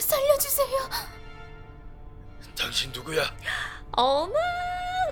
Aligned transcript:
살려주세요. 0.00 0.78
당신 2.56 2.90
누구야? 2.92 3.22
어머, 3.92 4.32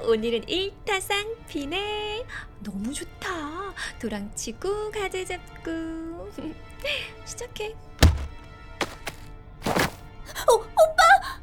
오늘은 0.04 0.48
일타쌍피네. 0.48 2.24
너무 2.60 2.92
좋다. 2.92 3.72
도랑치고 4.00 4.90
가재 4.90 5.24
잡고. 5.24 6.30
시작해. 7.24 7.74
오, 10.48 10.54
오빠! 10.54 11.40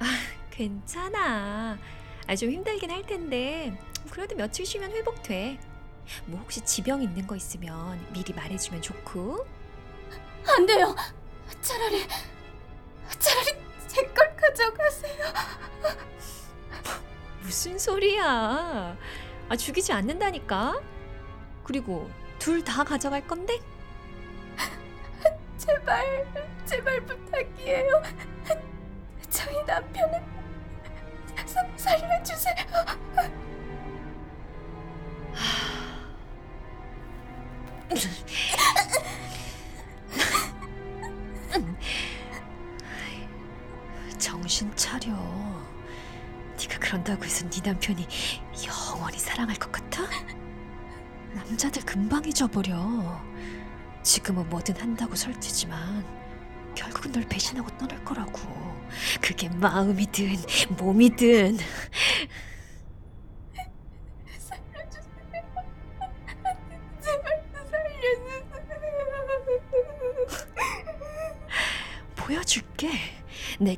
아, 0.00 0.06
괜찮아. 0.50 1.78
아, 2.26 2.36
좀 2.36 2.50
힘들긴 2.50 2.90
할 2.90 3.02
텐데. 3.04 3.76
그래도 4.10 4.36
며칠 4.36 4.64
쉬면 4.66 4.90
회복돼. 4.92 5.58
뭐 6.26 6.40
혹시 6.40 6.60
지병 6.62 7.02
있는 7.02 7.26
거 7.26 7.36
있으면 7.36 8.04
미리 8.12 8.32
말해주면 8.32 8.82
좋고. 8.82 9.46
안 10.46 10.66
돼요. 10.66 10.94
차라리 11.60 12.06
차라리 13.18 13.52
제 13.88 14.02
걸 14.14 14.36
가져가세요. 14.36 15.26
무슨 17.42 17.78
소리야? 17.78 18.96
아, 19.48 19.56
죽이지 19.56 19.92
않는다니까. 19.92 20.80
그리고 21.64 22.10
둘 22.38 22.62
다 22.64 22.82
가져갈 22.84 23.26
건데? 23.26 23.58
제발 25.58 26.26
제발 26.64 27.00
부탁이에요. 27.02 28.02
저희 29.30 29.62
남편을 29.64 30.22
사, 31.46 31.62
살려주세요. 31.76 32.56
정신 44.22 44.70
차려. 44.76 45.12
네가 46.56 46.78
그런다고 46.78 47.24
해서 47.24 47.44
네 47.50 47.60
남편이 47.64 48.06
영원히 48.64 49.18
사랑할 49.18 49.56
것 49.56 49.72
같아? 49.72 50.04
남자들 51.34 51.82
금방 51.84 52.24
잊어버려. 52.24 53.20
지금은 54.04 54.48
뭐든 54.48 54.76
한다고 54.80 55.16
설치지만 55.16 56.04
결국은 56.76 57.10
널 57.10 57.24
배신하고 57.24 57.76
떠날 57.76 58.04
거라고. 58.04 58.40
그게 59.20 59.48
마음이든 59.48 60.36
몸이든. 60.78 61.58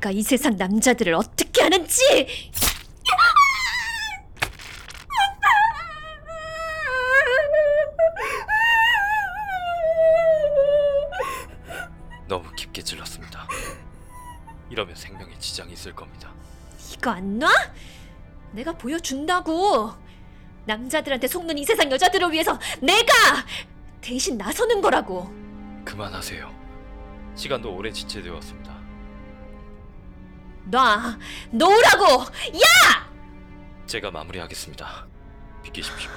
내가 0.05 0.11
이 0.11 0.21
세상 0.21 0.55
남자들을 0.55 1.15
어떻게 1.15 1.63
하는지. 1.63 2.27
너무 12.27 12.51
깊게 12.55 12.83
찔렀습니다. 12.83 13.47
이러면 14.69 14.95
생명에 14.95 15.37
지장이 15.39 15.73
있을 15.73 15.95
겁니다. 15.95 16.31
이거 16.93 17.09
안 17.11 17.39
놔? 17.39 17.49
내가 18.51 18.73
보여준다고. 18.73 19.91
남자들한테 20.65 21.27
속는 21.27 21.57
이 21.57 21.65
세상 21.65 21.91
여자들을 21.91 22.31
위해서 22.31 22.59
내가 22.79 23.11
대신 24.01 24.37
나서는 24.37 24.81
거라고. 24.81 25.33
그만하세요. 25.83 26.53
시간도 27.35 27.75
오래 27.75 27.91
지체되었습니다. 27.91 28.74
놔, 30.65 31.17
놓으라고. 31.51 32.23
야! 32.55 33.09
제가 33.85 34.11
마무리하겠습니다. 34.11 35.07
비키십시오. 35.63 36.09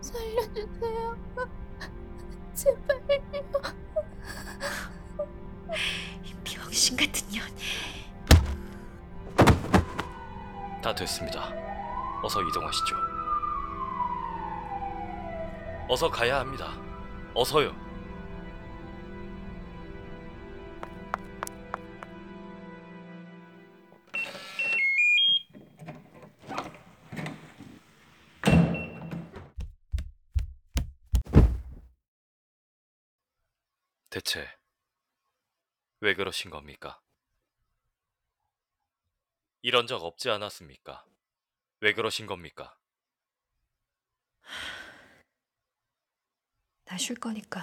살려주세요. 0.00 1.16
제발요. 2.54 3.32
이 6.24 6.34
병신 6.44 6.96
같은 6.96 7.28
년. 7.30 7.46
다 10.82 10.94
됐습니다. 10.94 11.50
어서 12.22 12.42
이동하시죠. 12.42 12.96
어서 15.88 16.10
가야 16.10 16.40
합니다. 16.40 16.72
어서요. 17.38 17.72
대체 34.10 34.48
왜 36.00 36.14
그러신 36.14 36.50
겁니까? 36.50 37.00
이런 39.62 39.86
적 39.86 40.02
없지 40.02 40.28
않았습니까? 40.28 41.06
왜 41.82 41.92
그러신 41.92 42.26
겁니까? 42.26 42.76
나 46.88 46.96
쉴 46.96 47.16
거니까 47.16 47.62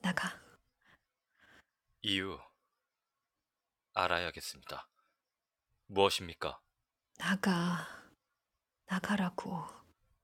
나가. 0.00 0.40
이유 2.02 2.40
알아야겠습니다. 3.94 4.88
무엇입니까? 5.86 6.60
나가. 7.18 7.86
나가라고. 8.86 9.66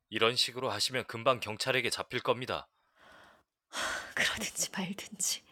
이런 0.09 0.37
식으로 0.37 0.71
하시면 0.71 1.06
금방 1.06 1.41
경찰에게 1.41 1.91
잡힐 1.91 2.21
겁니다. 2.21 2.69
그러든지 4.15 4.71
말든지. 4.71 5.44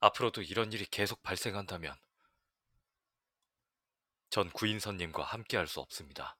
앞으로도 0.00 0.42
이런 0.42 0.72
일이 0.72 0.84
계속 0.84 1.22
발생한다면 1.22 1.96
전 4.30 4.50
구인선님과 4.50 5.22
함께 5.22 5.56
할 5.56 5.66
수 5.68 5.80
없습니다. 5.80 6.36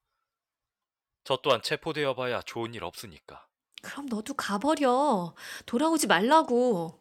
저 1.25 1.37
또한 1.37 1.63
체포되어 1.63 2.15
봐야 2.15 2.43
좋은 2.43 2.75
일 2.75 2.83
없으니까. 2.85 3.47
그럼 3.83 4.07
너도 4.07 4.33
가버려. 4.35 5.35
돌아오지 5.67 6.07
말라고. 6.07 6.99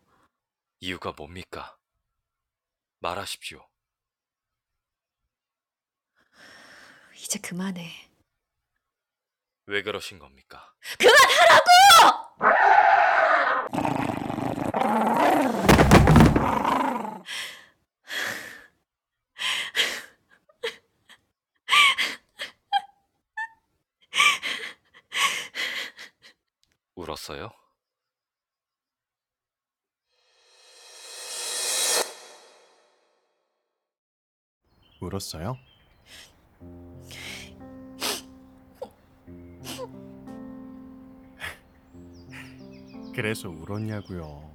이유가 0.80 1.14
뭡니까? 1.14 1.78
말하십시오. 3.00 3.66
이제 7.16 7.40
그만해. 7.40 8.10
왜 9.68 9.84
그러신 9.84 10.20
겁니까? 10.20 10.74
울 11.00 11.08
었어요? 27.32 27.50
울었어요? 35.00 35.58
그래서 43.16 43.50
울었냐고요. 43.50 44.52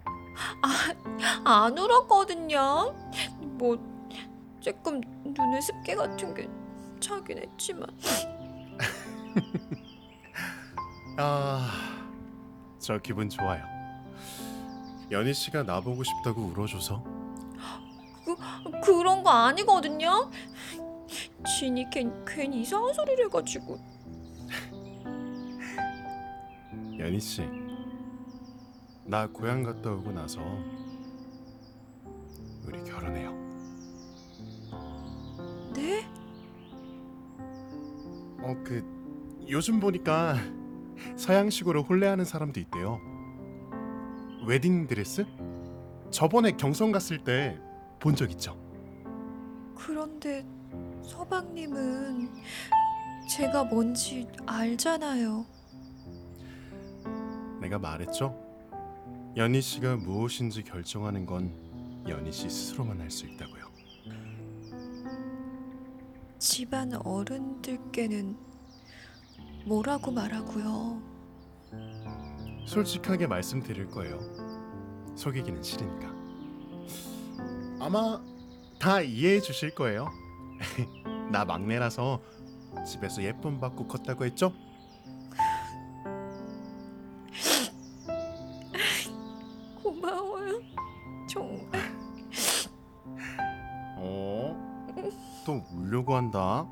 안 1.44 1.76
울었거든요. 1.76 2.94
뭐 3.40 3.76
조금 4.60 5.00
눈에 5.24 5.60
습기 5.60 5.94
같은 5.94 6.34
게 6.34 6.48
차긴 7.00 7.38
했지만. 7.38 7.88
아, 11.18 11.95
저 12.86 12.98
기분 12.98 13.28
좋아요. 13.28 13.64
연희 15.10 15.34
씨가 15.34 15.64
나보고 15.64 16.04
싶다고 16.04 16.42
울어줘서 16.42 17.02
그런 18.84 19.24
거 19.24 19.30
아니거든요. 19.30 20.30
진이 21.44 21.90
괜, 21.90 22.24
괜히 22.24 22.60
이상한 22.60 22.94
소리를 22.94 23.24
해가지고. 23.24 23.80
연희 26.96 27.18
씨, 27.18 27.42
나 29.04 29.26
고향 29.26 29.64
갔다 29.64 29.90
오고 29.90 30.12
나서 30.12 30.40
우리 32.64 32.84
결혼해요. 32.84 33.32
네? 35.74 36.06
어, 38.42 38.54
그 38.62 38.84
요즘 39.48 39.80
보니까 39.80 40.36
서양식으로 41.16 41.82
혼례하는 41.82 42.24
사람도 42.24 42.60
있대요. 42.60 43.00
웨딩 44.46 44.86
드레스? 44.86 45.24
저번에 46.10 46.52
경성 46.52 46.92
갔을 46.92 47.22
때 47.24 47.58
본 47.98 48.14
적 48.14 48.30
있죠. 48.32 48.56
그런데 49.74 50.44
서방님은 51.02 52.28
제가 53.30 53.64
뭔지 53.64 54.26
알잖아요. 54.46 55.44
내가 57.60 57.78
말했죠. 57.78 58.34
연희 59.36 59.60
씨가 59.60 59.96
무엇인지 59.96 60.62
결정하는 60.62 61.26
건 61.26 61.52
연희 62.08 62.30
씨 62.32 62.48
스스로만 62.48 63.00
할 63.00 63.10
수 63.10 63.26
있다고요. 63.26 63.66
집안 66.38 66.92
어른들께는 66.94 68.36
뭐라고 69.66 70.10
말하고요. 70.12 71.02
솔직하게 72.66 73.26
말씀드릴 73.26 73.90
거예요. 73.90 74.18
속이기는 75.16 75.62
싫으니까. 75.62 76.14
아마 77.80 78.20
다 78.78 79.00
이해해 79.00 79.40
주실 79.40 79.74
거예요. 79.74 80.08
나 81.32 81.44
막내라서 81.44 82.20
집에서 82.86 83.22
예쁨 83.22 83.58
받고 83.58 83.88
컸다고 83.88 84.24
했죠? 84.24 84.52
고마워요. 89.82 90.60
정말. 91.28 91.70
어? 93.98 94.54
또 95.44 95.60
울려고 95.72 96.14
한다. 96.14 96.64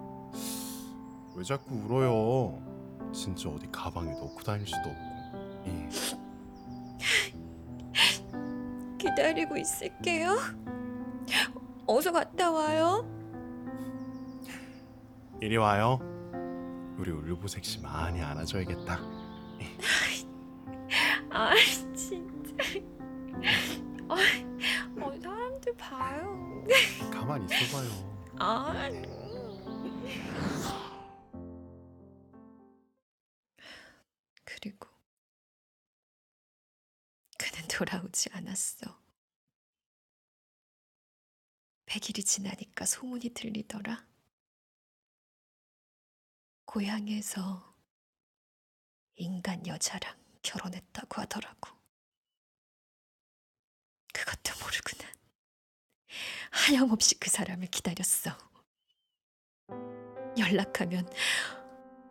왜 1.35 1.43
자꾸 1.43 1.75
울어요? 1.75 2.74
진짜 3.15 3.49
어디 3.49 3.67
가방에 3.71 4.11
넣고 4.13 4.43
다닐 4.43 4.67
수도 4.67 4.91
없고. 4.91 5.01
예. 5.67 5.89
기다리고 8.99 9.57
있을게요. 9.57 10.37
어서 11.87 12.11
갔다 12.11 12.51
와요. 12.51 13.09
이리 15.41 15.57
와요. 15.57 16.01
우리 16.99 17.11
울보색 17.11 17.65
씨 17.65 17.81
많이 17.81 18.21
안아줘야겠다. 18.21 18.99
아 21.31 21.53
진짜. 21.95 22.53
아, 24.09 24.17
어, 25.01 25.13
사람들 25.21 25.75
봐요. 25.77 26.65
가만히 27.13 27.47
있어봐요. 27.47 27.89
아. 28.39 28.89
그는 37.45 37.69
돌아오지 37.69 38.31
않았어. 38.33 38.99
100일이 41.85 42.25
지나니까 42.25 42.87
소문이 42.87 43.35
들리더라. 43.35 44.09
고향에서 46.65 47.77
인간 49.17 49.67
여자랑 49.67 50.19
결혼했다고 50.41 51.21
하더라고. 51.21 51.69
그것도 54.15 54.59
모르고 54.61 54.97
난 55.03 55.13
하염없이 56.51 57.21
그 57.21 57.29
사람을 57.29 57.67
기다렸어. 57.67 58.39
연락하면 60.39 61.07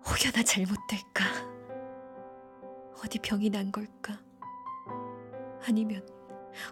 혹여나 0.05 0.43
잘못될까? 0.43 1.23
어디 3.03 3.17
병이 3.17 3.49
난 3.49 3.71
걸까? 3.71 4.22
아니면 5.65 6.07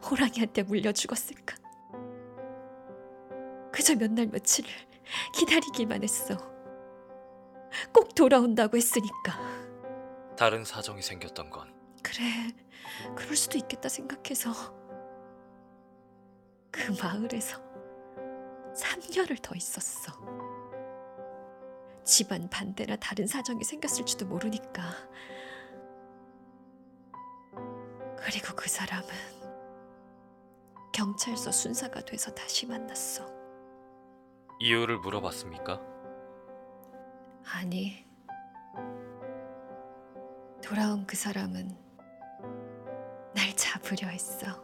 호랑이한테 0.09 0.63
물려 0.63 0.91
죽었을까? 0.91 1.55
그저 3.71 3.95
몇 3.95 4.11
날 4.11 4.27
며칠을 4.27 4.69
기다리기만 5.33 6.03
했어. 6.03 6.35
꼭 7.93 8.13
돌아온다고 8.15 8.77
했으니까. 8.77 9.39
다른 10.37 10.63
사정이 10.65 11.01
생겼던 11.01 11.49
건 11.49 11.73
그래, 12.03 12.23
그럴 13.15 13.35
수도 13.35 13.57
있겠다 13.57 13.87
생각해서 13.89 14.51
그 16.71 16.91
마을에서 17.01 17.61
3년을 18.75 19.41
더 19.41 19.55
있었어. 19.55 20.11
집안 22.03 22.49
반대나 22.49 22.95
다른 22.97 23.27
사정이 23.27 23.63
생겼을지도 23.63 24.25
모르니까. 24.25 24.81
그리고 28.31 28.55
그 28.55 28.69
사람은 28.69 29.09
경찰서 30.93 31.51
순사가 31.51 31.99
돼서 31.99 32.33
다시 32.33 32.65
만났어. 32.65 33.27
이유를 34.61 34.99
물어봤습니까? 34.99 35.81
아니, 37.53 38.07
돌아온 40.63 41.05
그 41.05 41.17
사람은 41.17 41.77
날 43.35 43.53
잡으려 43.57 44.07
했어. 44.07 44.63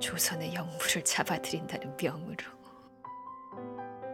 조선의 0.00 0.54
영부를 0.54 1.04
잡아들인다는 1.04 1.96
명으로 2.02 2.44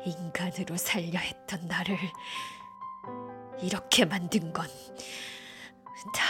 인간으로 0.04 0.76
살려 0.76 1.18
했던 1.18 1.66
나를 1.66 1.96
이렇게 3.62 4.04
만든 4.04 4.52
건 4.52 4.66
다 6.14 6.22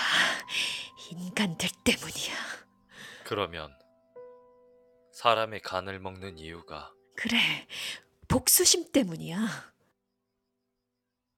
인간들 1.11 1.69
때문이야. 1.85 2.35
그러면 3.25 3.71
사람의 5.13 5.61
간을 5.61 5.99
먹는 6.01 6.39
이유가 6.39 6.93
그래, 7.17 7.37
복수심 8.29 8.93
때문이야. 8.93 9.39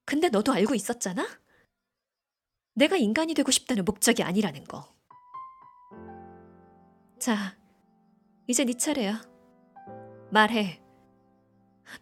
근데 0.05 0.29
너도 0.29 0.53
알고 0.53 0.75
있었잖아? 0.75 1.27
내가 2.75 2.95
인간이 2.97 3.33
되고 3.33 3.49
싶다는 3.51 3.85
목적이 3.85 4.23
아니라는 4.23 4.63
거. 4.65 4.93
자, 7.19 7.57
이제 8.47 8.63
네 8.63 8.73
차례야. 8.73 9.21
말해. 10.31 10.81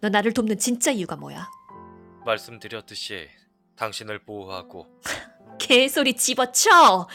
너 0.01 0.09
나를 0.09 0.33
돕는 0.33 0.57
진짜 0.59 0.91
이유가 0.91 1.15
뭐야? 1.15 1.49
말씀드렸듯이 2.25 3.29
당신을 3.75 4.23
보호하고 4.23 4.87
개소리 5.59 6.15
집어쳐! 6.15 7.07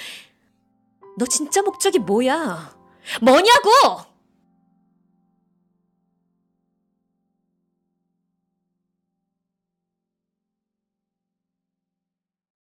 너 1.16 1.26
진짜 1.26 1.62
목적이 1.62 2.00
뭐야? 2.00 2.74
뭐냐고! 3.20 4.13